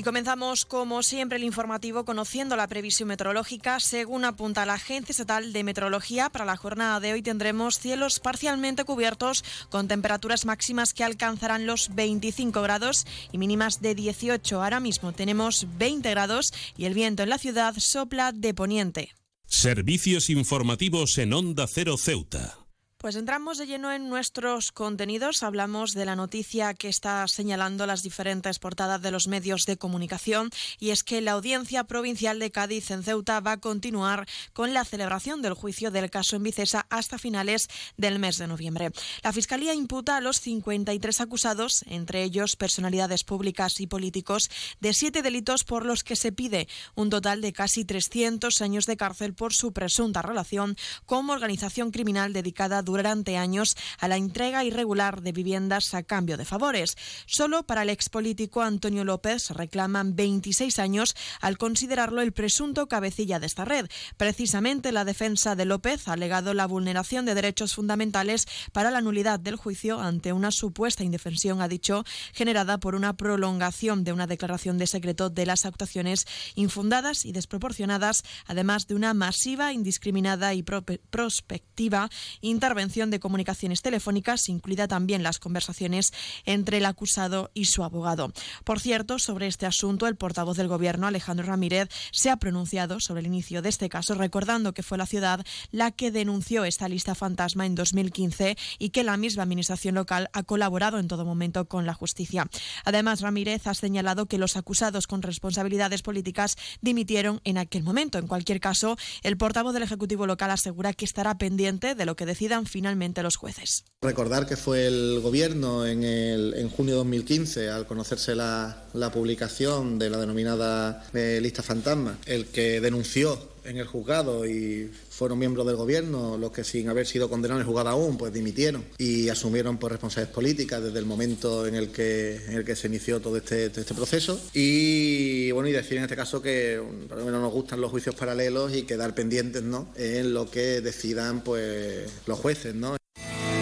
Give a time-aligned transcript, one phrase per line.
[0.00, 3.80] Y comenzamos, como siempre, el informativo conociendo la previsión meteorológica.
[3.80, 8.84] Según apunta la Agencia Estatal de Meteorología, para la jornada de hoy tendremos cielos parcialmente
[8.84, 14.62] cubiertos con temperaturas máximas que alcanzarán los 25 grados y mínimas de 18.
[14.62, 19.14] Ahora mismo tenemos 20 grados y el viento en la ciudad sopla de poniente.
[19.44, 22.59] Servicios informativos en Onda Cero Ceuta.
[23.00, 25.42] Pues entramos de lleno en nuestros contenidos.
[25.42, 30.50] Hablamos de la noticia que está señalando las diferentes portadas de los medios de comunicación
[30.78, 34.84] y es que la Audiencia Provincial de Cádiz en Ceuta va a continuar con la
[34.84, 38.90] celebración del juicio del caso en Vicesa hasta finales del mes de noviembre.
[39.22, 45.22] La Fiscalía imputa a los 53 acusados, entre ellos personalidades públicas y políticos, de siete
[45.22, 49.54] delitos por los que se pide un total de casi 300 años de cárcel por
[49.54, 50.76] su presunta relación
[51.06, 56.44] como organización criminal dedicada durante años a la entrega irregular de viviendas a cambio de
[56.44, 56.96] favores.
[57.26, 63.46] Solo para el expolítico Antonio López reclaman 26 años al considerarlo el presunto cabecilla de
[63.46, 63.86] esta red.
[64.16, 69.40] Precisamente la defensa de López ha alegado la vulneración de derechos fundamentales para la nulidad
[69.40, 74.78] del juicio ante una supuesta indefensión, ha dicho, generada por una prolongación de una declaración
[74.78, 82.10] de secreto de las actuaciones infundadas y desproporcionadas, además de una masiva, indiscriminada y prospectiva
[82.40, 86.12] intervención de comunicaciones telefónicas, incluida también las conversaciones
[86.46, 88.32] entre el acusado y su abogado.
[88.64, 93.20] Por cierto, sobre este asunto, el portavoz del Gobierno, Alejandro Ramírez, se ha pronunciado sobre
[93.20, 97.14] el inicio de este caso, recordando que fue la ciudad la que denunció esta lista
[97.14, 101.84] fantasma en 2015 y que la misma Administración local ha colaborado en todo momento con
[101.84, 102.48] la justicia.
[102.84, 108.18] Además, Ramírez ha señalado que los acusados con responsabilidades políticas dimitieron en aquel momento.
[108.18, 112.26] En cualquier caso, el portavoz del Ejecutivo local asegura que estará pendiente de lo que
[112.26, 113.84] decidan finalmente los jueces.
[114.00, 119.12] Recordar que fue el Gobierno en, el, en junio de 2015, al conocerse la, la
[119.12, 125.38] publicación de la denominada eh, lista fantasma, el que denunció en el juzgado y fueron
[125.38, 128.84] miembros del gobierno los que sin haber sido condenados en el juzgado aún pues dimitieron
[128.98, 132.88] y asumieron por responsabilidades políticas desde el momento en el que en el que se
[132.88, 137.52] inició todo este, este proceso y bueno y decir en este caso que menos nos
[137.52, 139.88] gustan los juicios paralelos y quedar pendientes ¿no?
[139.96, 142.96] en lo que decidan pues los jueces ¿no?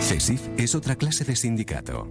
[0.00, 2.10] CESIF es otra clase de sindicato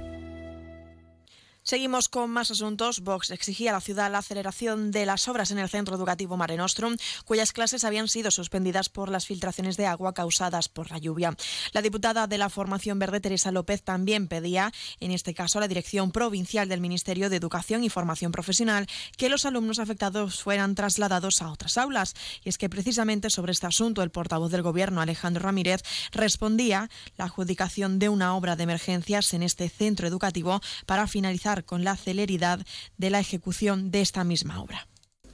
[1.63, 3.01] Seguimos con más asuntos.
[3.01, 6.57] Vox exigía a la ciudad la aceleración de las obras en el centro educativo Mare
[6.57, 11.35] Nostrum, cuyas clases habían sido suspendidas por las filtraciones de agua causadas por la lluvia.
[11.71, 15.67] La diputada de la Formación Verde, Teresa López, también pedía, en este caso a la
[15.67, 21.43] Dirección Provincial del Ministerio de Educación y Formación Profesional, que los alumnos afectados fueran trasladados
[21.43, 22.15] a otras aulas.
[22.43, 27.25] Y es que precisamente sobre este asunto el portavoz del Gobierno, Alejandro Ramírez, respondía la
[27.25, 32.59] adjudicación de una obra de emergencias en este centro educativo para finalizar con la celeridad
[32.97, 34.87] de la ejecución de esta misma obra.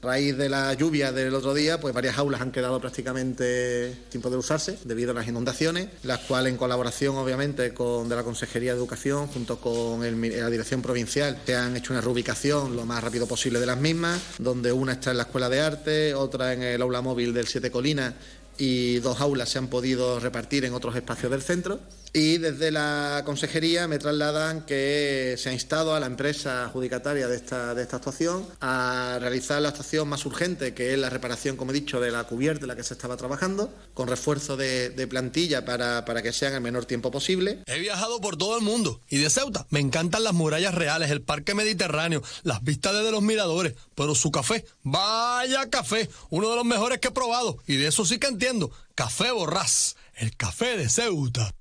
[0.03, 4.21] A raíz de la lluvia del otro día, pues varias aulas han quedado prácticamente sin
[4.21, 8.73] poder usarse debido a las inundaciones, las cuales en colaboración obviamente con de la Consejería
[8.73, 13.27] de Educación junto con la Dirección Provincial se han hecho una reubicación lo más rápido
[13.27, 16.81] posible de las mismas, donde una está en la Escuela de Arte, otra en el
[16.81, 18.13] aula móvil del Siete Colinas
[18.57, 21.79] y dos aulas se han podido repartir en otros espacios del centro.
[22.13, 27.35] Y desde la consejería me trasladan que se ha instado a la empresa adjudicataria de
[27.35, 31.71] esta, de esta actuación a realizar la actuación más urgente, que es la reparación, como
[31.71, 35.07] he dicho, de la cubierta en la que se estaba trabajando, con refuerzo de, de
[35.07, 37.63] plantilla para, para que sea en el menor tiempo posible.
[37.65, 41.21] He viajado por todo el mundo y de Ceuta me encantan las murallas reales, el
[41.21, 46.65] parque mediterráneo, las vistas desde los miradores, pero su café, vaya café, uno de los
[46.65, 50.89] mejores que he probado y de eso sí que entiendo, café borrás, el café de
[50.89, 51.53] Ceuta.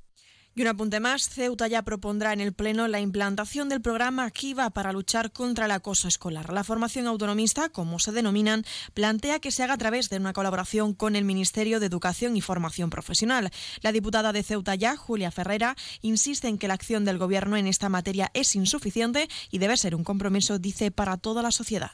[0.58, 4.70] Y un apunte más, Ceuta ya propondrá en el Pleno la implantación del programa Kiva
[4.70, 6.50] para luchar contra el acoso escolar.
[6.50, 8.64] La formación autonomista, como se denominan,
[8.94, 12.41] plantea que se haga a través de una colaboración con el Ministerio de Educación y
[12.41, 13.50] Formación Profesional.
[13.82, 17.67] La diputada de Ceuta ya, Julia Ferrera, insiste en que la acción del Gobierno en
[17.67, 21.91] esta materia es insuficiente y debe ser un compromiso, dice, para toda la sociedad.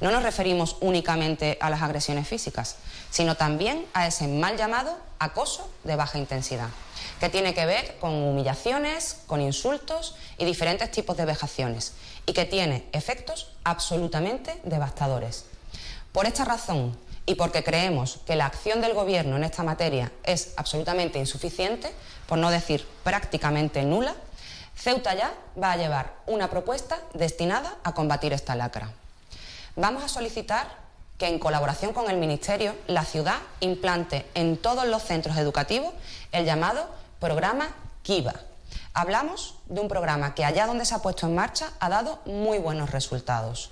[0.00, 2.76] no nos referimos únicamente a las agresiones físicas,
[3.10, 6.68] sino también a ese mal llamado acoso de baja intensidad,
[7.20, 11.92] que tiene que ver con humillaciones, con insultos y diferentes tipos de vejaciones,
[12.26, 15.46] y que tiene efectos absolutamente devastadores.
[16.12, 20.54] Por esta razón, y porque creemos que la acción del Gobierno en esta materia es
[20.56, 21.92] absolutamente insuficiente,
[22.26, 24.14] por no decir prácticamente nula,
[24.74, 28.92] Ceuta ya va a llevar una propuesta destinada a combatir esta lacra.
[29.76, 30.68] Vamos a solicitar
[31.18, 35.92] que en colaboración con el Ministerio la ciudad implante en todos los centros educativos
[36.32, 36.88] el llamado
[37.20, 38.34] programa KIVA.
[38.94, 42.58] Hablamos de un programa que allá donde se ha puesto en marcha ha dado muy
[42.58, 43.70] buenos resultados.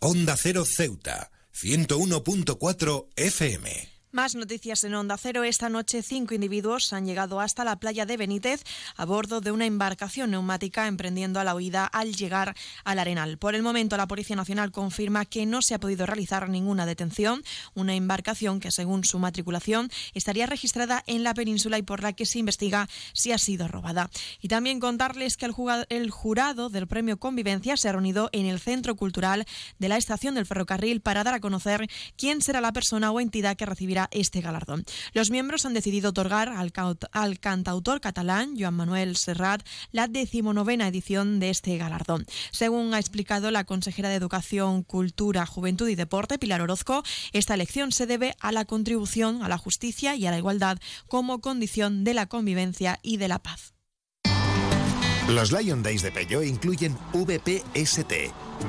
[0.00, 3.91] Onda Cero Ceuta, 101.4 FM.
[4.14, 5.42] Más noticias en Onda Cero.
[5.42, 8.62] Esta noche cinco individuos han llegado hasta la playa de Benítez
[8.94, 12.54] a bordo de una embarcación neumática emprendiendo a la huida al llegar
[12.84, 13.38] al Arenal.
[13.38, 17.42] Por el momento la Policía Nacional confirma que no se ha podido realizar ninguna detención.
[17.72, 22.26] Una embarcación que según su matriculación estaría registrada en la península y por la que
[22.26, 24.10] se investiga si ha sido robada.
[24.42, 28.94] Y también contarles que el jurado del Premio Convivencia se ha reunido en el Centro
[28.94, 29.46] Cultural
[29.78, 31.88] de la Estación del Ferrocarril para dar a conocer
[32.18, 34.84] quién será la persona o entidad que recibirá este galardón.
[35.12, 36.72] Los miembros han decidido otorgar al,
[37.12, 42.26] al cantautor catalán Joan Manuel Serrat la decimonovena edición de este galardón.
[42.50, 47.02] Según ha explicado la consejera de Educación, Cultura, Juventud y Deporte, Pilar Orozco,
[47.32, 50.78] esta elección se debe a la contribución a la justicia y a la igualdad
[51.08, 53.74] como condición de la convivencia y de la paz.
[55.28, 58.12] Los Lion Days de Peugeot incluyen VPST,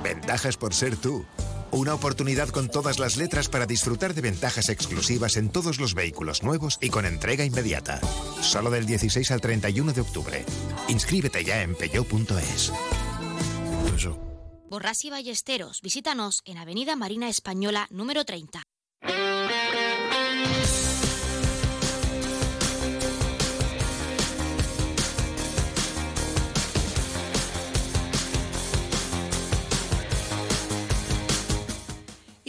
[0.04, 1.26] ventajas por ser tú.
[1.74, 6.44] Una oportunidad con todas las letras para disfrutar de ventajas exclusivas en todos los vehículos
[6.44, 8.00] nuevos y con entrega inmediata.
[8.42, 10.46] Solo del 16 al 31 de octubre.
[10.88, 12.72] Inscríbete ya en peyo.es.
[14.70, 18.62] Borras y Ballesteros, visítanos en Avenida Marina Española número 30.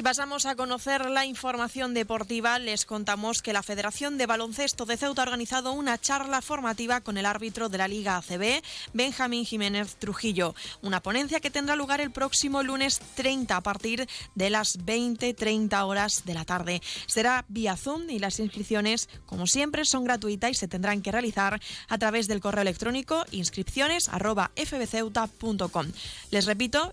[0.05, 2.59] Pasamos a conocer la información deportiva.
[2.59, 7.17] Les contamos que la Federación de Baloncesto de Ceuta ha organizado una charla formativa con
[7.17, 8.63] el árbitro de la Liga ACB,
[8.93, 10.55] Benjamín Jiménez Trujillo.
[10.83, 16.27] Una ponencia que tendrá lugar el próximo lunes 30 a partir de las 20-30 horas
[16.27, 16.83] de la tarde.
[17.07, 21.63] Será vía Zoom y las inscripciones, como siempre, son gratuitas y se tendrán que realizar
[21.89, 25.93] a través del correo electrónico inscripciones.fbceuta.com.
[26.31, 26.91] Les repito,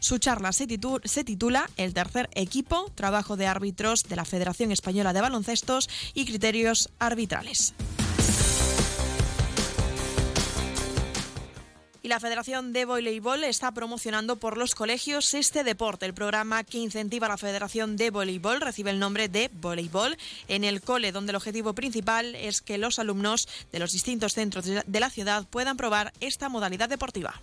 [0.00, 5.20] Su charla se, titula El tercer equipo, trabajo de árbitros de la Federación Española de
[5.20, 7.74] Baloncestos y criterios arbitrales.
[12.06, 16.06] y la Federación de Voleibol está promocionando por los colegios este deporte.
[16.06, 20.16] El programa que incentiva a la Federación de Voleibol recibe el nombre de Voleibol
[20.46, 24.66] en el cole, donde el objetivo principal es que los alumnos de los distintos centros
[24.86, 27.42] de la ciudad puedan probar esta modalidad deportiva.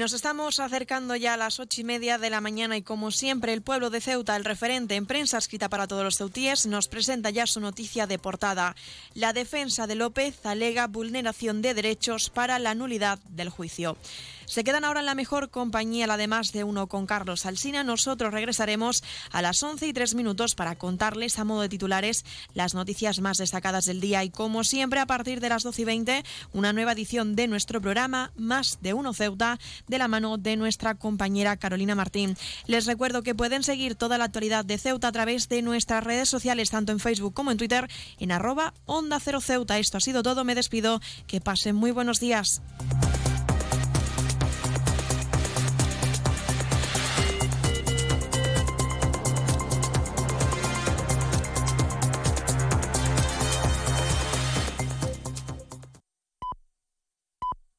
[0.00, 3.52] Nos estamos acercando ya a las ocho y media de la mañana y como siempre
[3.52, 7.28] el pueblo de Ceuta, el referente en prensa escrita para todos los ceutíes, nos presenta
[7.28, 8.76] ya su noticia de portada.
[9.12, 13.98] La defensa de López alega vulneración de derechos para la nulidad del juicio.
[14.50, 17.84] Se quedan ahora en la mejor compañía, la de más de uno con Carlos Alsina.
[17.84, 22.74] Nosotros regresaremos a las 11 y 3 minutos para contarles a modo de titulares las
[22.74, 26.24] noticias más destacadas del día y como siempre a partir de las 12 y 20
[26.52, 30.94] una nueva edición de nuestro programa Más de uno Ceuta de la mano de nuestra
[30.94, 32.36] compañera Carolina Martín.
[32.66, 36.28] Les recuerdo que pueden seguir toda la actualidad de Ceuta a través de nuestras redes
[36.28, 39.78] sociales, tanto en Facebook como en Twitter, en arroba Onda Cero Ceuta.
[39.78, 41.00] Esto ha sido todo, me despido.
[41.26, 42.62] Que pasen muy buenos días.